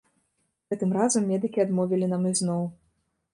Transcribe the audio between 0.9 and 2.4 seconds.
разам медыкі адмовілі нам